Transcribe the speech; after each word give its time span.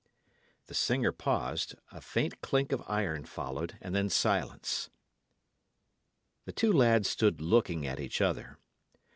'"The 0.65 0.73
singer 0.73 1.11
paused, 1.11 1.75
a 1.91 2.01
faint 2.01 2.41
clink 2.41 2.71
of 2.71 2.81
iron 2.87 3.23
followed, 3.25 3.77
and 3.79 3.93
then 3.93 4.09
silence. 4.09 4.89
The 6.45 6.51
two 6.51 6.73
lads 6.73 7.07
stood 7.07 7.39
looking 7.39 7.85
at 7.85 7.99
each 7.99 8.19
other. 8.19 8.57